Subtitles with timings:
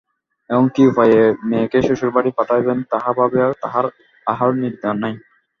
[0.49, 1.19] এখন কি উপায়ে
[1.49, 3.85] মেয়েকে শ্বশুরবাড়ি পাঠাইবেন, তাহাই ভাবিয়া তাঁহার
[4.27, 5.13] আহার নিদ্রা নাই।